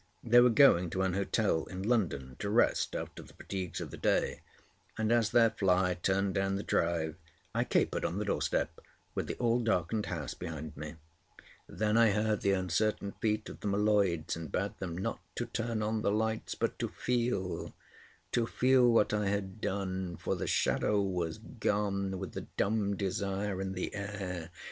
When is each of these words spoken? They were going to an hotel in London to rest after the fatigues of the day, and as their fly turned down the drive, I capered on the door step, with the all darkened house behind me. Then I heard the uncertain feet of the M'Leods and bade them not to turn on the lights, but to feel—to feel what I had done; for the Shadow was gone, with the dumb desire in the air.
They 0.23 0.39
were 0.39 0.49
going 0.49 0.89
to 0.89 1.03
an 1.03 1.13
hotel 1.13 1.65
in 1.65 1.83
London 1.83 2.35
to 2.39 2.49
rest 2.49 2.95
after 2.95 3.21
the 3.21 3.35
fatigues 3.35 3.79
of 3.79 3.91
the 3.91 3.97
day, 3.99 4.41
and 4.97 5.11
as 5.11 5.29
their 5.29 5.51
fly 5.51 5.93
turned 5.93 6.33
down 6.33 6.55
the 6.55 6.63
drive, 6.63 7.17
I 7.53 7.65
capered 7.65 8.03
on 8.03 8.17
the 8.17 8.25
door 8.25 8.41
step, 8.41 8.79
with 9.13 9.27
the 9.27 9.35
all 9.35 9.59
darkened 9.59 10.07
house 10.07 10.33
behind 10.33 10.75
me. 10.75 10.95
Then 11.69 11.97
I 11.97 12.09
heard 12.09 12.41
the 12.41 12.49
uncertain 12.53 13.11
feet 13.21 13.47
of 13.47 13.59
the 13.59 13.67
M'Leods 13.67 14.35
and 14.35 14.51
bade 14.51 14.73
them 14.79 14.97
not 14.97 15.19
to 15.35 15.45
turn 15.45 15.83
on 15.83 16.01
the 16.01 16.09
lights, 16.11 16.55
but 16.55 16.79
to 16.79 16.87
feel—to 16.87 18.47
feel 18.47 18.91
what 18.91 19.13
I 19.13 19.27
had 19.27 19.61
done; 19.61 20.17
for 20.17 20.35
the 20.35 20.47
Shadow 20.47 20.99
was 20.99 21.37
gone, 21.37 22.17
with 22.17 22.31
the 22.31 22.47
dumb 22.57 22.95
desire 22.97 23.61
in 23.61 23.73
the 23.73 23.93
air. 23.93 24.49